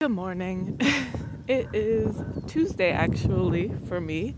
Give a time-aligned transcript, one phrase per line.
[0.00, 0.80] Good morning.
[1.46, 4.34] It is Tuesday actually for me.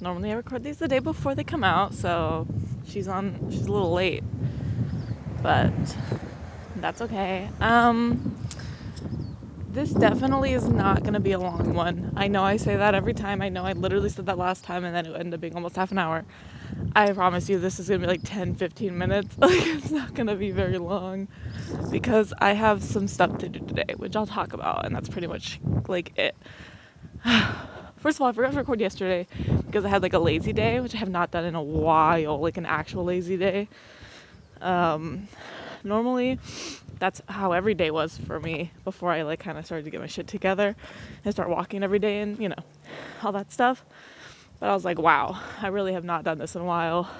[0.00, 2.46] Normally I record these the day before they come out, so
[2.86, 4.24] she's on she's a little late.
[5.42, 5.72] But
[6.76, 7.50] that's okay.
[7.60, 8.34] Um
[9.68, 12.14] this definitely is not going to be a long one.
[12.16, 13.42] I know I say that every time.
[13.42, 15.76] I know I literally said that last time and then it ended up being almost
[15.76, 16.24] half an hour.
[16.96, 19.36] I promise you this is to be like 10 15 minutes.
[19.44, 21.28] Like it's not to be very long
[21.90, 25.26] because I have some stuff to do today, which I'll talk about and that's pretty
[25.26, 26.36] much like it.
[27.96, 29.26] First of all, I forgot to record yesterday
[29.66, 32.38] because I had like a lazy day, which I have not done in a while,
[32.38, 33.68] like an actual lazy day.
[34.60, 35.28] Um,
[35.82, 36.38] normally
[36.98, 40.00] that's how every day was for me before I like kind of started to get
[40.00, 40.76] my shit together
[41.24, 42.62] and start walking every day and you know
[43.22, 43.84] all that stuff.
[44.60, 47.10] But I was like, wow, I really have not done this in a while.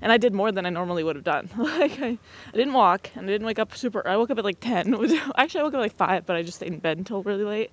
[0.00, 1.48] And I did more than I normally would have done.
[1.56, 2.18] like I,
[2.52, 4.94] I didn't walk and I didn't wake up super I woke up at like 10.
[5.36, 7.44] Actually, I woke up at like 5, but I just stayed in bed until really
[7.44, 7.70] late.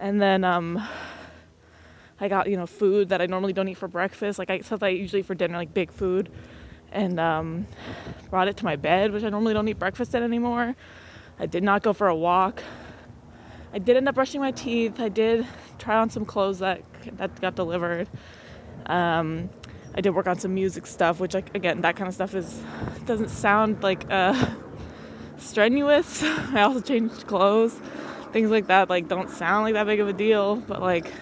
[0.00, 0.82] And then um
[2.20, 4.38] I got, you know, food that I normally don't eat for breakfast.
[4.38, 6.30] Like I stuff I usually for dinner, like big food
[6.92, 7.66] and um,
[8.30, 10.74] brought it to my bed, which I normally don't eat breakfast in anymore.
[11.38, 12.62] I did not go for a walk.
[13.78, 14.98] I did end up brushing my teeth.
[14.98, 15.46] I did
[15.78, 16.82] try on some clothes that
[17.16, 18.08] that got delivered.
[18.86, 19.50] Um,
[19.94, 22.60] I did work on some music stuff, which like again, that kind of stuff is
[23.06, 24.34] doesn't sound like uh,
[25.38, 26.24] strenuous.
[26.24, 27.80] I also changed clothes,
[28.32, 28.90] things like that.
[28.90, 31.12] Like don't sound like that big of a deal, but like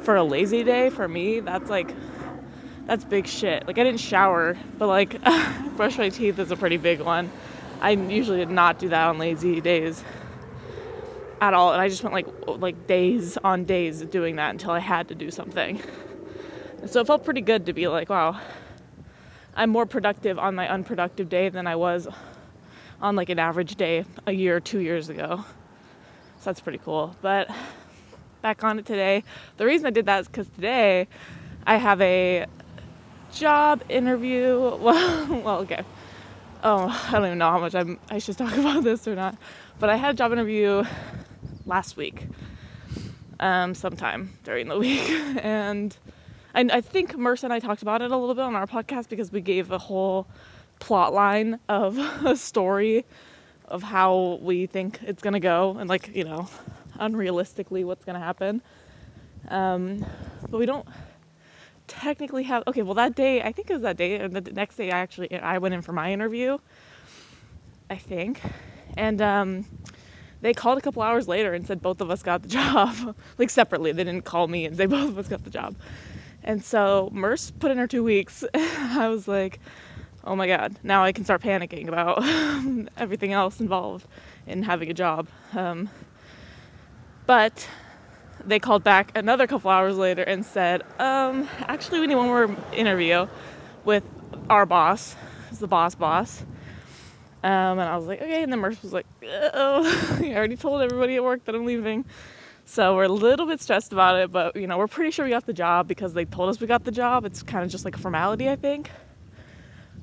[0.00, 1.94] for a lazy day for me, that's like
[2.86, 3.66] that's big shit.
[3.66, 5.22] Like I didn't shower, but like
[5.76, 7.30] brush my teeth is a pretty big one.
[7.82, 10.02] I usually did not do that on lazy days
[11.40, 14.80] at all, and I just went like like days on days doing that until I
[14.80, 15.80] had to do something.
[16.80, 18.40] And so it felt pretty good to be like, wow,
[19.54, 22.08] I'm more productive on my unproductive day than I was
[23.00, 25.44] on like an average day a year or two years ago.
[26.38, 27.16] So that's pretty cool.
[27.20, 27.48] But
[28.42, 29.24] back on it today.
[29.56, 31.08] The reason I did that is because today
[31.66, 32.46] I have a
[33.32, 34.76] job interview.
[34.80, 35.82] Well, well, okay.
[36.62, 39.36] Oh, I don't even know how much I'm, I should talk about this or not.
[39.78, 40.84] But I had a job interview
[41.68, 42.26] last week,
[43.38, 45.08] um, sometime during the week,
[45.42, 45.96] and
[46.54, 49.08] I, I think Merce and I talked about it a little bit on our podcast
[49.08, 50.26] because we gave a whole
[50.80, 53.04] plot line of a story
[53.66, 56.48] of how we think it's gonna go and like you know
[56.98, 58.62] unrealistically what's gonna happen.
[59.48, 60.04] Um,
[60.50, 60.86] but we don't
[61.86, 64.76] technically have okay well that day i think it was that day and the next
[64.76, 66.58] day i actually i went in for my interview
[67.88, 68.42] i think
[68.96, 69.64] and um,
[70.40, 73.16] they called a couple hours later and said both of us got the job.
[73.38, 73.92] Like separately.
[73.92, 75.76] They didn't call me and say both of us got the job.
[76.42, 78.44] And so merce put in her two weeks.
[78.54, 79.60] I was like
[80.24, 80.76] oh my god.
[80.82, 82.22] Now i can start panicking about
[82.96, 84.06] everything else involved
[84.46, 85.28] in having a job.
[85.54, 85.88] Um,
[87.26, 87.68] but
[88.44, 92.56] they called back another couple hours later and said, um, actually, we need one more
[92.72, 93.26] interview
[93.84, 94.04] with
[94.48, 95.16] our boss,
[95.52, 96.44] the boss boss.
[97.42, 98.42] Um, and I was like, okay.
[98.42, 102.04] And then Merce was like, oh, I already told everybody at work that I'm leaving.
[102.64, 105.30] So we're a little bit stressed about it, but you know, we're pretty sure we
[105.30, 107.24] got the job because they told us we got the job.
[107.24, 108.90] It's kind of just like a formality, I think.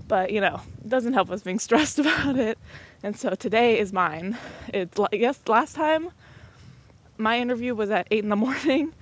[0.07, 2.57] But you know, it doesn't help us being stressed about it.
[3.03, 4.38] And so today is mine.
[4.74, 6.09] It's like yes, last time
[7.18, 8.94] my interview was at 8 in the morning,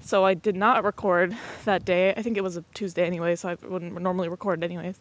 [0.00, 2.14] so I did not record that day.
[2.16, 4.98] I think it was a Tuesday anyway, so I wouldn't normally record anyways.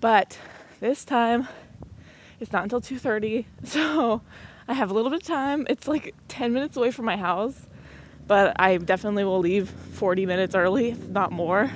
[0.00, 0.38] But
[0.80, 1.46] this time,
[2.40, 4.22] it's not until 2:30, so
[4.66, 5.66] I have a little bit of time.
[5.68, 7.66] It's like 10 minutes away from my house,
[8.26, 11.70] but I definitely will leave 40 minutes early, if not more.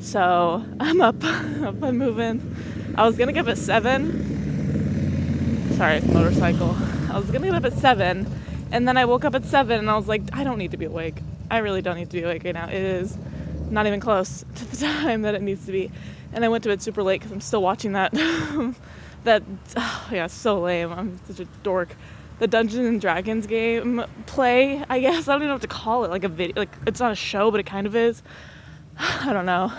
[0.00, 2.94] So I'm up, up and moving.
[2.96, 4.24] I was gonna get up at seven.
[5.76, 6.76] Sorry, motorcycle.
[7.10, 8.26] I was gonna get up at seven
[8.72, 10.76] and then I woke up at seven and I was like, I don't need to
[10.76, 11.16] be awake.
[11.50, 12.68] I really don't need to be awake right now.
[12.68, 13.16] It is
[13.70, 15.90] not even close to the time that it needs to be.
[16.32, 18.12] And I went to bed super late because I'm still watching that.
[19.26, 19.42] That
[19.76, 20.92] oh, yeah, so lame.
[20.92, 21.94] I'm such a dork.
[22.38, 24.82] The Dungeons and Dragons game play.
[24.88, 26.10] I guess I don't even know what to call it.
[26.10, 26.54] Like a video.
[26.56, 28.22] Like it's not a show, but it kind of is.
[28.98, 29.72] I don't know.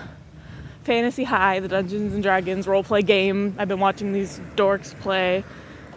[0.83, 3.55] Fantasy High, the Dungeons and Dragons role play game.
[3.57, 5.43] I've been watching these dorks play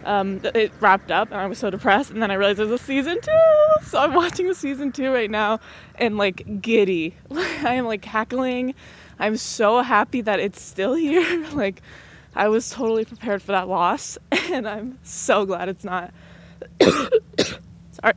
[0.04, 2.10] um, it wrapped up and I was so depressed.
[2.10, 3.84] And then I realized there's a season two.
[3.84, 5.60] So I'm watching the season two right now
[5.96, 7.14] and like giddy.
[7.30, 8.74] I am like cackling.
[9.18, 11.46] I'm so happy that it's still here.
[11.52, 11.82] like
[12.34, 16.12] I was totally prepared for that loss and I'm so glad it's not.
[16.80, 18.14] Sorry.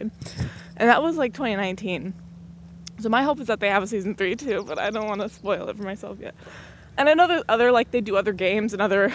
[0.78, 2.14] And that was like 2019.
[3.00, 5.22] So my hope is that they have a season three too, but I don't want
[5.22, 6.36] to spoil it for myself yet.
[6.98, 9.12] And I know that other like they do other games and other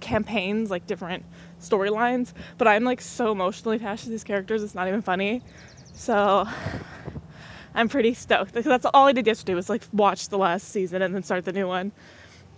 [0.00, 1.24] campaigns, like different
[1.60, 5.42] storylines, but I'm like so emotionally attached to these characters, it's not even funny.
[5.94, 6.46] So
[7.74, 11.00] I'm pretty stoked because that's all I did yesterday was like watch the last season
[11.00, 11.92] and then start the new one.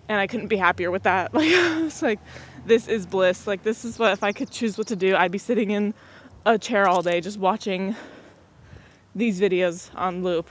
[0.09, 1.33] And I couldn't be happier with that.
[1.35, 2.21] Like I was like,
[2.67, 3.47] this is bliss.
[3.47, 5.95] Like this is what if I could choose what to do, I'd be sitting in
[6.47, 7.97] a chair all day just watching
[9.15, 10.49] these videos on loop.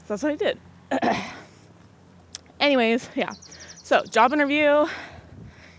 [0.00, 0.58] So that's what I did.
[2.60, 3.32] Anyways, yeah.
[3.82, 4.86] So job interview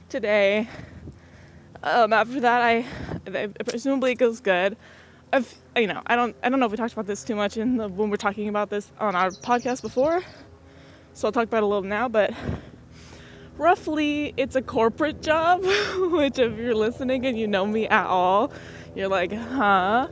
[0.07, 0.67] today.
[1.83, 2.85] Um, after that, I,
[3.27, 4.77] I presumably it goes good.
[5.31, 7.57] I've, you know, I don't, I don't know if we talked about this too much
[7.57, 10.21] in the, when we're talking about this on our podcast before.
[11.19, 12.33] So I'll talk about it a little now, but
[13.57, 15.61] roughly it's a corporate job,
[16.13, 18.53] which if you're listening and you know me at all,
[18.95, 20.07] you're like, huh?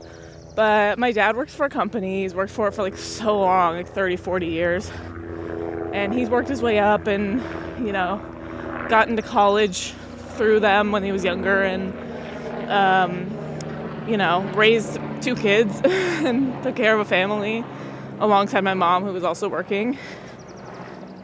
[0.54, 2.24] But my dad works for a company.
[2.24, 4.90] He's worked for it for like so long, like 30, 40 years.
[5.94, 7.42] And he's worked his way up and,
[7.86, 8.20] you know,
[8.90, 9.94] got into college
[10.36, 16.76] through them when he was younger and, um, you know, raised two kids and took
[16.76, 17.64] care of a family
[18.20, 19.96] alongside my mom, who was also working.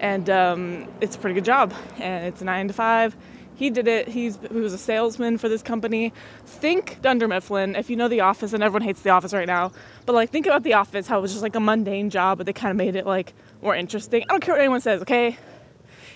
[0.04, 1.72] And um, it's a pretty good job.
[1.98, 3.16] And it's nine to five.
[3.54, 4.06] He did it.
[4.06, 6.12] He's he was a salesman for this company.
[6.44, 7.74] Think Dunder Mifflin.
[7.74, 9.72] If you know The Office, and everyone hates The Office right now,
[10.04, 12.46] but like think about The Office, how it was just like a mundane job, but
[12.46, 14.24] they kind of made it like more interesting.
[14.24, 15.38] I don't care what anyone says, okay?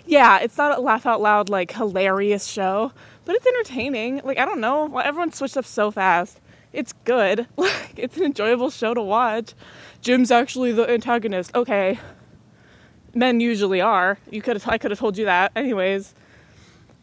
[0.04, 2.92] Yeah, it's not a laugh out loud like hilarious show,
[3.24, 4.20] but it's entertaining.
[4.22, 6.40] Like I don't know, everyone switched up so fast
[6.72, 7.46] it's good.
[7.56, 9.54] Like it's an enjoyable show to watch.
[10.02, 11.54] Jim's actually the antagonist.
[11.54, 11.98] Okay.
[13.14, 14.18] Men usually are.
[14.30, 15.52] You could I could have told you that.
[15.56, 16.14] Anyways.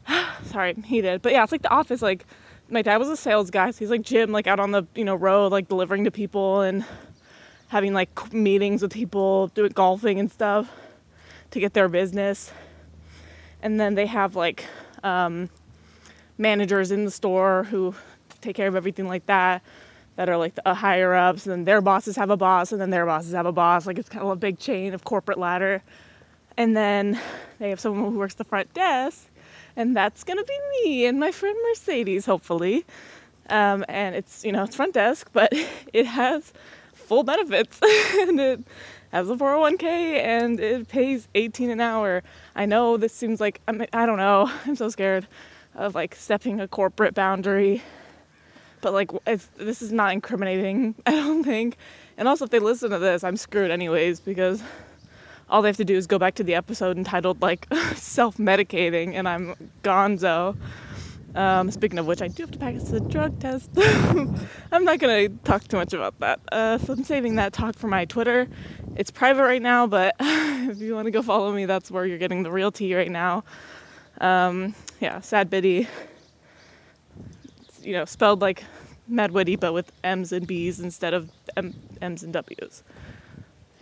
[0.46, 1.22] Sorry, he did.
[1.22, 2.26] But yeah, it's like the office like
[2.70, 5.06] my dad was a sales guy, so he's like Jim like out on the, you
[5.06, 6.86] know, road like delivering to people and
[7.68, 10.72] having like meetings with people, doing golfing and stuff
[11.52, 12.52] to get their business.
[13.62, 14.66] And then they have like
[15.04, 15.50] um,
[16.38, 17.96] managers in the store who
[18.42, 19.64] take care of everything like that
[20.16, 22.90] that are like the higher ups and then their bosses have a boss and then
[22.90, 23.86] their bosses have a boss.
[23.86, 25.84] Like it's kind of a big chain of corporate ladder.
[26.58, 27.20] And then
[27.60, 29.28] they have someone who works the front desk
[29.76, 32.86] and that's gonna be me and my friend mercedes hopefully.
[33.50, 35.54] Um, and it's you know it's front desk but
[35.94, 36.54] it has
[36.94, 37.80] full benefits.
[38.18, 38.60] And it
[39.12, 42.24] has a 401k and it pays 18 an hour.
[42.56, 44.50] I know this seems like i, mean, I don't know.
[44.66, 45.28] I'm so scared
[45.76, 47.84] of like stepping a corporate boundary
[48.82, 49.12] but like
[49.56, 51.78] this is not incriminating i don't think.
[52.18, 54.64] And also if they listen to this i'm screwed anyways because
[55.50, 59.28] all they have to do is go back to the episode entitled like self-medicating and
[59.28, 60.58] i'm gonzo.
[61.36, 63.70] Um, speaking of which i do have to pass the drug test.
[64.72, 66.40] I'm not to talk too much about that.
[66.52, 68.48] Uh, so i'm saving that talk for my twitter.
[68.96, 72.18] It's private right now but if you want to go follow me that's where you're
[72.18, 73.44] getting the real tea right now.
[74.22, 75.90] Um, yeah sad biddy
[77.86, 78.64] you know, spelled like
[79.08, 82.84] Mad Witty, but with M's and B's instead of M- M's and W's.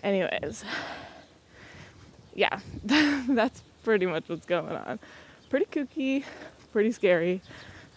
[0.03, 0.65] Anyways,
[2.35, 4.99] yeah, that's pretty much what's going on.
[5.49, 6.25] Pretty kooky,
[6.71, 7.41] pretty scary.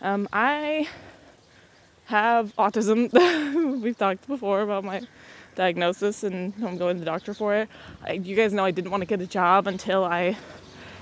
[0.01, 0.89] Um, I
[2.07, 3.13] have autism.
[3.83, 5.03] We've talked before about my
[5.57, 7.69] diagnosis and I'm going to the doctor for it.
[8.05, 10.37] I, you guys know I didn't want to get a job until I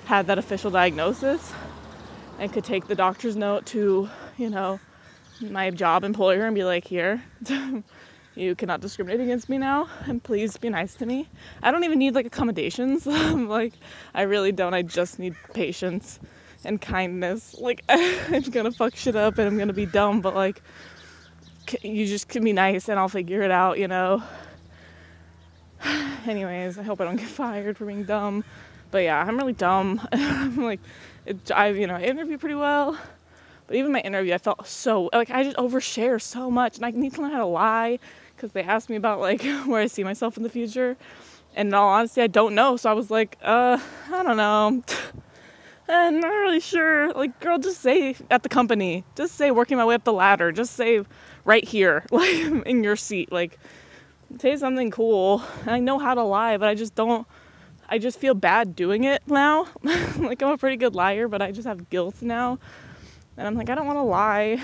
[0.07, 1.53] had that official diagnosis
[2.39, 4.09] and could take the doctor's note to,
[4.39, 4.81] you know,
[5.41, 7.23] my job employer and be like, here,
[8.35, 11.29] you cannot discriminate against me now, and please be nice to me.
[11.63, 13.07] I don't even need like accommodations.
[13.07, 13.75] like,
[14.15, 14.75] I really don't.
[14.75, 16.21] I just need patience
[16.65, 17.55] and kindness.
[17.59, 20.63] Like, I'm gonna fuck shit up and I'm gonna be dumb, but like,
[21.83, 24.23] you just can be nice and I'll figure it out, you know.
[26.27, 28.45] Anyways, I hope I don't get fired for being dumb.
[28.91, 30.07] But yeah, I'm really dumb.
[30.13, 30.81] I'm like,
[31.27, 32.97] it, I, you know, I interview pretty well.
[33.67, 36.91] But even my interview, I felt so like I just overshare so much, and I
[36.91, 37.99] need to learn how to lie
[38.37, 40.97] because they asked me about like where I see myself in the future.
[41.57, 42.77] And in all honesty, I don't know.
[42.77, 43.79] So I was like, uh,
[44.13, 44.83] I don't know.
[45.89, 47.13] I'm not really sure.
[47.13, 49.05] Like, girl, just say at the company.
[49.17, 50.51] Just say working my way up the ladder.
[50.51, 51.05] Just say
[51.45, 52.35] right here, like
[52.67, 53.31] in your seat.
[53.31, 53.59] Like,
[54.39, 55.43] say something cool.
[55.67, 57.27] I know how to lie, but I just don't.
[57.89, 59.67] I just feel bad doing it now.
[60.19, 62.59] like, I'm a pretty good liar, but I just have guilt now
[63.37, 64.63] and I'm like, I don't want to lie.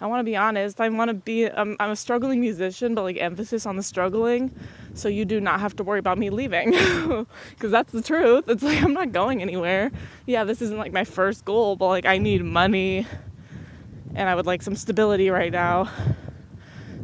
[0.00, 0.80] I want to be honest.
[0.80, 4.54] I want to be, um, I'm a struggling musician, but like emphasis on the struggling.
[4.94, 6.72] So you do not have to worry about me leaving.
[7.50, 8.48] Because that's the truth.
[8.48, 9.90] It's like, I'm not going anywhere.
[10.26, 13.06] Yeah, this isn't like my first goal, but like, I need money
[14.14, 15.90] and I would like some stability right now.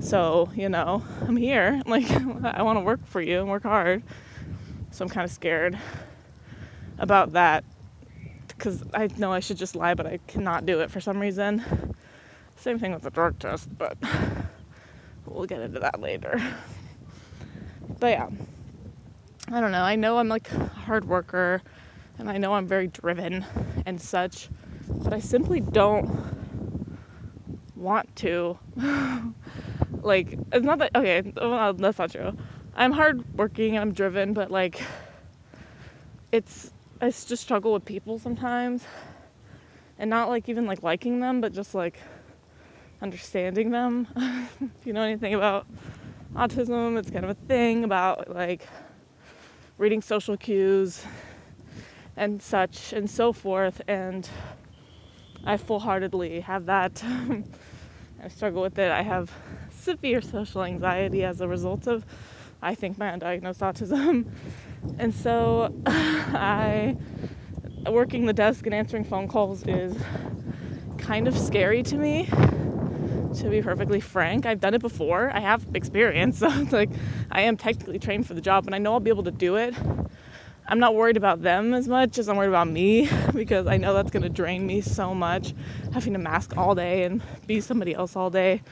[0.00, 1.83] So, you know, I'm here.
[1.87, 4.02] Like, I want to work for you and work hard.
[4.92, 5.78] So I'm kind of scared
[6.99, 7.64] about that
[8.64, 11.94] because I know I should just lie, but I cannot do it for some reason.
[12.56, 13.99] Same thing with the drug test, but
[15.26, 16.40] we'll get into that later.
[18.00, 18.30] But yeah,
[19.52, 19.83] I don't know.
[19.83, 21.61] I know I'm like a hard worker
[22.18, 23.44] and I know I'm very driven
[23.85, 24.49] and such,
[24.88, 26.09] but I simply don't
[27.76, 28.59] want to.
[30.00, 32.35] like, it's not that, okay, well, that's not true.
[32.75, 34.83] I'm hardworking and I'm driven, but like,
[36.33, 38.84] it's, I just struggle with people sometimes.
[39.98, 41.98] And not like even like liking them, but just like
[43.02, 44.08] understanding them.
[44.60, 45.66] if you know anything about
[46.34, 48.66] autism, it's kind of a thing about like
[49.78, 51.04] reading social cues
[52.16, 53.82] and such and so forth.
[53.88, 54.28] And
[55.44, 57.02] I full heartedly have that.
[58.22, 58.90] I struggle with it.
[58.90, 59.30] I have
[59.70, 62.06] severe social anxiety as a result of,
[62.62, 64.26] I think, my undiagnosed autism.
[64.98, 66.96] And so I,
[67.90, 69.96] working the desk and answering phone calls is
[70.98, 74.46] kind of scary to me to be perfectly frank.
[74.46, 75.30] I've done it before.
[75.34, 76.38] I have experience.
[76.44, 76.90] So it's like
[77.30, 79.56] I am technically trained for the job and I know I'll be able to do
[79.56, 79.74] it.
[80.66, 83.92] I'm not worried about them as much as I'm worried about me because I know
[83.92, 85.54] that's going to drain me so much
[85.92, 88.62] having to mask all day and be somebody else all day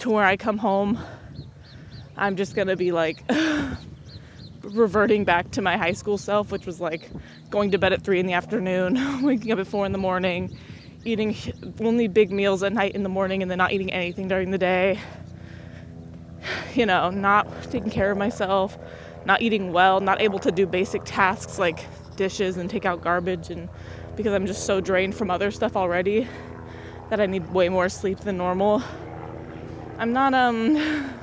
[0.00, 0.98] to where I come home
[2.16, 3.24] I'm just going to be like
[4.72, 7.08] reverting back to my high school self which was like
[7.50, 10.56] going to bed at 3 in the afternoon, waking up at 4 in the morning,
[11.04, 11.36] eating
[11.80, 14.58] only big meals at night in the morning and then not eating anything during the
[14.58, 14.98] day.
[16.74, 18.78] You know, not taking care of myself
[19.24, 21.86] not eating well, not able to do basic tasks like
[22.16, 23.68] dishes and take out garbage, and
[24.16, 26.28] because I'm just so drained from other stuff already
[27.10, 28.82] that I need way more sleep than normal.
[29.98, 30.76] I'm not um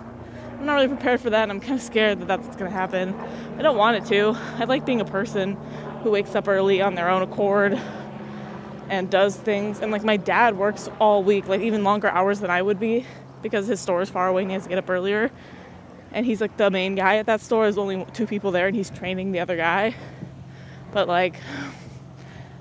[0.59, 1.43] I'm not really prepared for that.
[1.43, 3.15] And I'm kind of scared that that's going to happen.
[3.57, 4.37] I don't want it to.
[4.57, 5.55] I like being a person
[6.03, 7.79] who wakes up early on their own accord
[8.89, 9.79] and does things.
[9.79, 13.05] And like my dad works all week, like even longer hours than I would be
[13.41, 15.31] because his store is far away and he has to get up earlier
[16.11, 17.63] and he's like the main guy at that store.
[17.63, 19.95] There's only two people there, and he's training the other guy.
[20.91, 21.35] But like,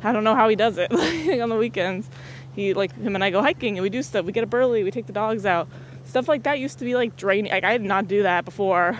[0.02, 0.92] I don't know how he does it.
[0.92, 2.08] like on the weekends,
[2.54, 4.24] he like him and I go hiking and we do stuff.
[4.24, 4.84] We get up early.
[4.84, 5.68] We take the dogs out.
[6.08, 7.52] Stuff like that used to be like draining.
[7.52, 8.98] Like I did not do that before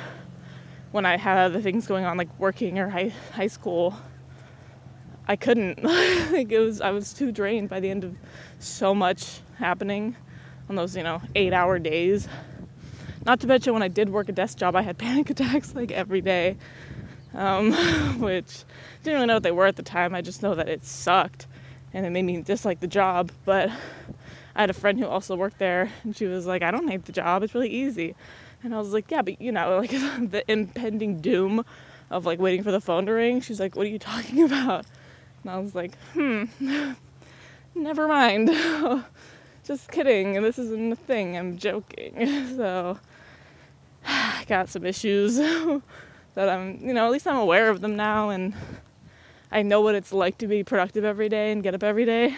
[0.92, 3.96] when I had other things going on, like working or high high school.
[5.26, 5.82] I couldn't.
[6.32, 8.14] like it was I was too drained by the end of
[8.60, 10.14] so much happening
[10.68, 12.28] on those you know eight hour days
[13.28, 15.90] not to mention when I did work a desk job, I had panic attacks like
[15.92, 16.56] every day,
[17.34, 17.72] um,
[18.20, 18.64] which
[19.02, 20.14] didn't really know what they were at the time.
[20.14, 21.46] I just know that it sucked
[21.92, 23.30] and it made me dislike the job.
[23.44, 23.70] But
[24.58, 27.04] I had a friend who also worked there, and she was like, "I don't hate
[27.04, 27.42] the job.
[27.44, 28.16] It's really easy."
[28.62, 29.90] And I was like, "Yeah, but you know, like
[30.30, 31.64] the impending doom
[32.10, 34.84] of like waiting for the phone to ring." She's like, "What are you talking about?"
[35.42, 36.44] And I was like, "Hmm,
[37.74, 38.50] never mind."
[39.64, 40.42] Just kidding.
[40.42, 41.36] This isn't a thing.
[41.36, 42.16] I'm joking.
[42.56, 42.98] So
[44.06, 48.30] I got some issues that I'm, you know, at least I'm aware of them now
[48.30, 48.54] and
[49.52, 52.36] I know what it's like to be productive every day and get up every day.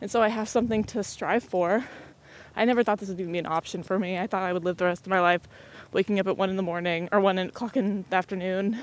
[0.00, 1.84] And so I have something to strive for.
[2.54, 4.18] I never thought this would even be an option for me.
[4.18, 5.42] I thought I would live the rest of my life
[5.92, 8.78] waking up at one in the morning or one o'clock in the afternoon.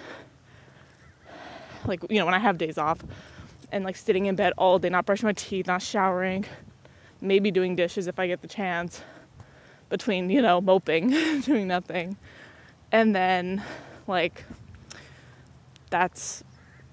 [1.85, 2.99] Like, you know, when I have days off
[3.71, 6.45] and like sitting in bed all day, not brushing my teeth, not showering,
[7.19, 9.01] maybe doing dishes if I get the chance
[9.89, 11.09] between, you know, moping,
[11.41, 12.17] doing nothing.
[12.91, 13.63] And then
[14.07, 14.43] like
[15.89, 16.43] that's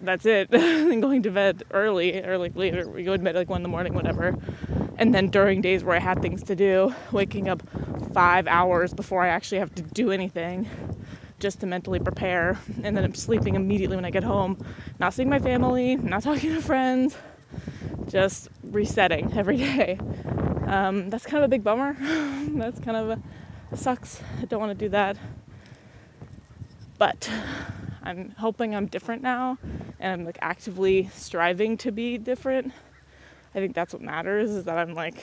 [0.00, 0.49] that's it.
[0.52, 2.88] and going to bed early or like later.
[2.88, 4.37] We go to bed like one in the morning, whatever.
[4.97, 7.62] And then during days where I had things to do, waking up
[8.12, 10.69] five hours before I actually have to do anything
[11.38, 12.59] just to mentally prepare.
[12.83, 14.62] And then I'm sleeping immediately when I get home.
[14.99, 17.16] Not seeing my family, not talking to friends,
[18.09, 19.99] just resetting every day
[20.71, 21.97] um, that's kind of a big bummer.
[22.57, 24.23] that's kind of a, sucks.
[24.40, 25.16] I don't want to do that.
[26.97, 27.28] But
[28.11, 29.57] I'm hoping I'm different now
[30.00, 32.73] and I'm like actively striving to be different.
[33.55, 35.23] I think that's what matters is that I'm like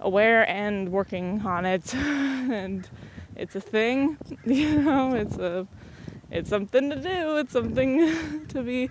[0.00, 2.88] aware and working on it and
[3.36, 5.68] it's a thing, you know, it's a
[6.32, 8.90] it's something to do, it's something to be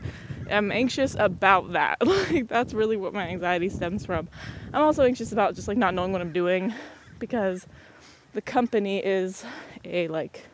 [0.49, 1.97] I'm anxious about that.
[2.05, 4.29] like that's really what my anxiety stems from.
[4.73, 6.73] I'm also anxious about just like not knowing what I'm doing
[7.19, 7.67] because
[8.31, 9.43] the company is
[9.83, 10.45] a like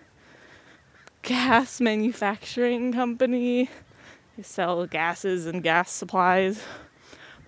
[1.21, 3.69] gas manufacturing company.
[4.35, 6.63] They sell gases and gas supplies,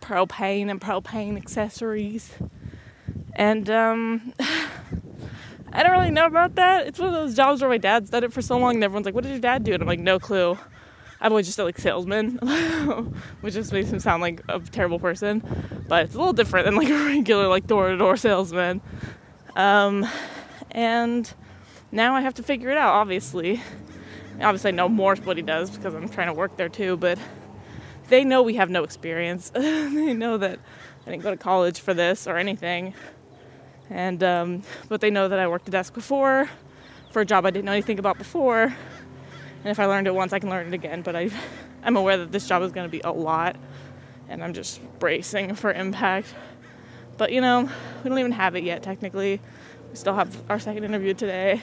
[0.02, 2.34] propane and propane accessories.
[3.36, 4.34] And um
[5.72, 6.88] I don't really know about that.
[6.88, 9.06] It's one of those jobs where my dad's done it for so long and everyone's
[9.06, 9.74] like, What did your dad do?
[9.74, 10.58] And I'm like, no clue.
[11.22, 12.38] I've always just said like salesman,
[13.42, 15.44] which just makes him sound like a terrible person.
[15.88, 18.82] But it's a little different than like a regular like door to door salesman.
[19.56, 20.08] Um,
[20.72, 21.32] and
[21.92, 22.94] now I have to figure it out.
[22.94, 23.62] Obviously,
[24.42, 26.98] obviously I know more what he does because I'm trying to work there too.
[26.98, 27.18] But
[28.10, 29.50] they know we have no experience.
[29.54, 30.60] they know that
[31.06, 32.94] I didn't go to college for this or anything.
[33.90, 36.50] And um, but they know that I worked a desk before
[37.12, 38.64] for a job I didn't know anything about before.
[38.64, 41.02] And if I learned it once, I can learn it again.
[41.02, 41.30] But I,
[41.84, 43.56] I'm aware that this job is going to be a lot,
[44.30, 46.34] and I'm just bracing for impact.
[47.18, 47.70] But you know,
[48.04, 48.84] we don't even have it yet.
[48.84, 49.42] Technically,
[49.90, 51.62] we still have our second interview today.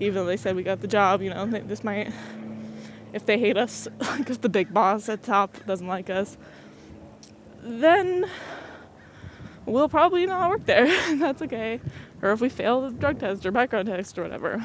[0.00, 2.12] Even though they said we got the job, you know, this might,
[3.12, 3.88] if they hate us,
[4.18, 6.36] because the big boss at top doesn't like us,
[7.62, 8.30] then
[9.66, 10.86] we'll probably not work there.
[11.16, 11.80] That's okay.
[12.22, 14.64] Or if we fail the drug test or background test or whatever.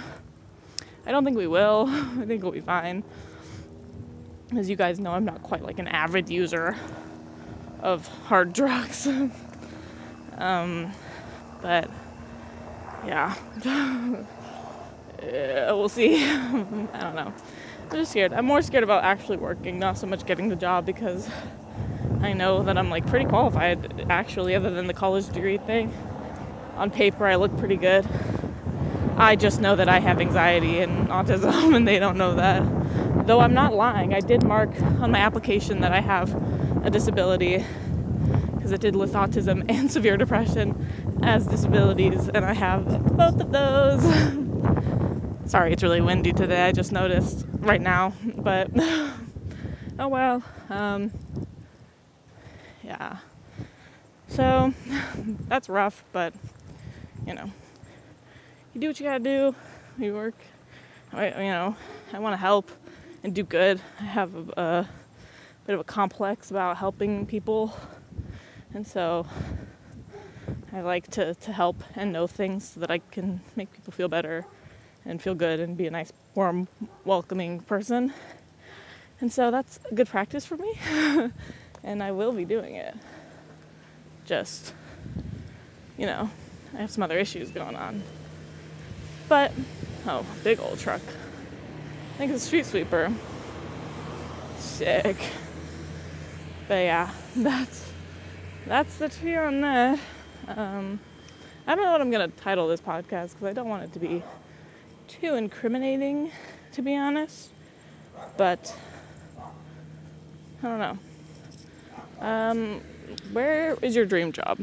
[1.05, 1.85] I don't think we will.
[1.89, 3.03] I think we'll be fine.
[4.55, 6.75] As you guys know, I'm not quite like an avid user
[7.81, 9.07] of hard drugs.
[10.37, 10.91] um,
[11.61, 11.89] but
[13.05, 13.35] yeah.
[13.63, 14.23] yeah,
[15.69, 16.23] uh, we'll see.
[16.25, 17.33] I don't know.
[17.91, 18.33] I'm just scared.
[18.33, 21.29] I'm more scared about actually working, not so much getting the job because
[22.21, 25.93] I know that I'm like pretty qualified actually, other than the college degree thing.
[26.75, 28.07] On paper, I look pretty good.
[29.17, 33.27] I just know that I have anxiety and autism, and they don't know that.
[33.27, 36.33] Though I'm not lying, I did mark on my application that I have
[36.83, 37.63] a disability
[38.63, 40.87] because it did list autism and severe depression
[41.21, 42.85] as disabilities, and I have
[43.17, 44.01] both of those.
[45.51, 46.63] Sorry, it's really windy today.
[46.63, 48.69] I just noticed right now, but
[49.99, 50.41] oh well.
[50.69, 51.11] Um,
[52.85, 53.17] yeah.
[54.29, 54.73] So
[55.49, 56.33] that's rough, but
[57.27, 57.51] you know,
[58.73, 59.53] you do what you gotta do.
[59.97, 60.35] You work.
[61.11, 61.75] I, you know,
[62.13, 62.71] I want to help
[63.23, 63.81] and do good.
[63.99, 64.89] I have a, a
[65.67, 67.75] bit of a complex about helping people,
[68.73, 69.25] and so
[70.71, 74.07] I like to, to help and know things so that I can make people feel
[74.07, 74.45] better
[75.05, 76.67] and feel good and be a nice, warm,
[77.05, 78.11] welcoming person.
[79.21, 80.73] And so that's a good practice for me.
[81.83, 82.95] and I will be doing it.
[84.25, 84.73] Just,
[85.97, 86.29] you know,
[86.73, 88.01] I have some other issues going on.
[89.29, 89.51] But,
[90.07, 91.01] oh, big old truck.
[92.13, 93.13] I think it's a street sweeper.
[94.57, 95.17] Sick.
[96.67, 97.92] But yeah, that's
[98.65, 99.99] that's the tree on that.
[100.47, 100.99] Um,
[101.67, 103.99] I don't know what I'm gonna title this podcast because I don't want it to
[103.99, 104.23] be
[105.07, 106.31] too incriminating,
[106.73, 107.49] to be honest.
[108.37, 108.75] But
[110.61, 110.97] I don't know.
[112.19, 112.81] Um,
[113.31, 114.59] where is your dream job?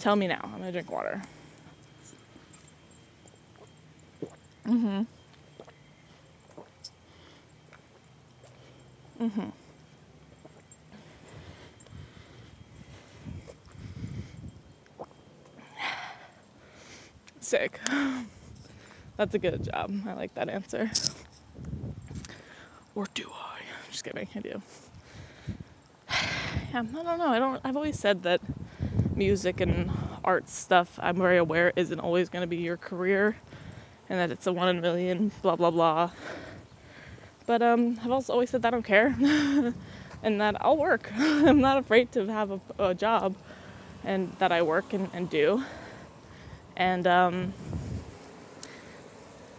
[0.00, 0.40] Tell me now.
[0.42, 1.22] I'm gonna drink water.
[4.66, 5.02] Mm-hmm.
[9.20, 9.65] Mm-hmm.
[17.46, 17.78] Sick.
[19.16, 19.92] That's a good job.
[20.04, 20.90] I like that answer.
[22.96, 23.60] Or do I?
[23.88, 24.48] Just kidding, I do
[26.10, 27.28] yeah, I don't know.
[27.28, 27.60] I don't.
[27.62, 28.40] I've always said that
[29.14, 29.92] music and
[30.24, 30.98] art stuff.
[31.00, 33.36] I'm very aware isn't always going to be your career,
[34.08, 35.30] and that it's a one in a million.
[35.40, 36.10] Blah blah blah.
[37.46, 39.14] But um, I've also always said that I don't care,
[40.24, 41.12] and that I'll work.
[41.16, 43.36] I'm not afraid to have a, a job,
[44.02, 45.62] and that I work and, and do.
[46.76, 47.54] And um,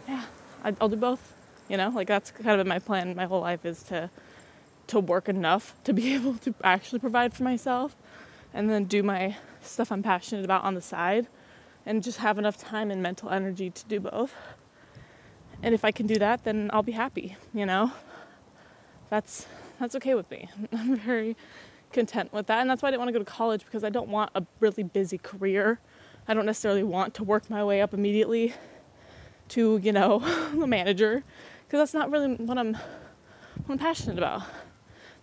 [0.07, 0.25] yeah,
[0.63, 1.33] I'll do both.
[1.69, 4.09] You know, like that's kind of been my plan my whole life is to
[4.87, 7.95] to work enough to be able to actually provide for myself
[8.53, 11.27] and then do my stuff I'm passionate about on the side
[11.85, 14.33] and just have enough time and mental energy to do both.
[15.63, 17.91] And if I can do that, then I'll be happy, you know?
[19.09, 19.45] That's
[19.79, 20.49] that's okay with me.
[20.73, 21.35] I'm very
[21.91, 22.61] content with that.
[22.61, 24.43] And that's why I didn't want to go to college because I don't want a
[24.59, 25.79] really busy career.
[26.27, 28.53] I don't necessarily want to work my way up immediately
[29.49, 30.21] to, you know,
[30.61, 31.23] a manager
[31.65, 34.43] because that's not really what I'm what I'm passionate about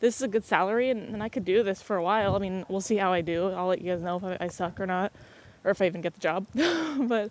[0.05, 2.37] this is a good salary and, and, I could do this for a while.
[2.37, 3.49] I mean, we'll see how I do.
[3.49, 5.13] I'll let you guys know if I, I suck or not,
[5.65, 6.47] or if I even get the job.
[6.55, 7.31] but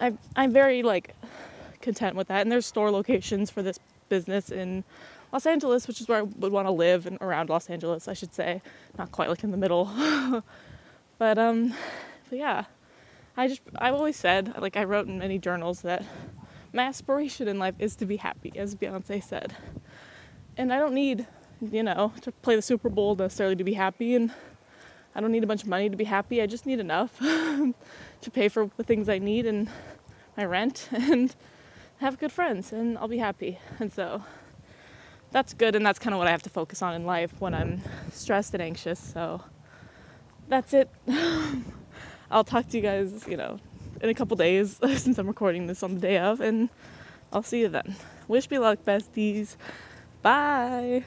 [0.00, 1.14] I, I'm very like
[1.80, 2.42] content with that.
[2.42, 4.82] And there's store locations for this business in
[5.32, 8.14] Los Angeles, which is where I would want to live and around Los Angeles, I
[8.14, 8.62] should say,
[8.98, 9.84] not quite like in the middle.
[11.18, 11.72] but um,
[12.28, 12.64] but yeah,
[13.36, 16.04] I just I've always said like I wrote in many journals that
[16.72, 19.54] my aspiration in life is to be happy, as Beyonce said,
[20.56, 21.26] and I don't need
[21.60, 24.14] you know, to play the Super Bowl necessarily to be happy.
[24.14, 24.30] And
[25.14, 26.42] I don't need a bunch of money to be happy.
[26.42, 29.68] I just need enough to pay for the things I need and
[30.36, 31.34] my rent and
[31.98, 33.58] have good friends, and I'll be happy.
[33.80, 34.22] And so
[35.30, 37.54] that's good, and that's kind of what I have to focus on in life when
[37.54, 37.80] I'm
[38.12, 38.98] stressed and anxious.
[38.98, 39.42] So
[40.48, 40.90] that's it.
[42.30, 43.58] I'll talk to you guys, you know,
[44.00, 46.68] in a couple days since I'm recording this on the day of, and
[47.32, 47.96] I'll see you then.
[48.28, 49.56] Wish me luck, besties.
[50.22, 51.04] Bye.